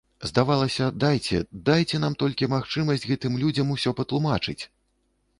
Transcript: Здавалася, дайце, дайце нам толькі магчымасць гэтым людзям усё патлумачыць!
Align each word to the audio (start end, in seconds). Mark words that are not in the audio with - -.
Здавалася, 0.29 0.85
дайце, 1.01 1.41
дайце 1.67 1.99
нам 2.05 2.15
толькі 2.23 2.49
магчымасць 2.53 3.05
гэтым 3.11 3.37
людзям 3.43 3.75
усё 3.75 3.93
патлумачыць! 4.01 4.59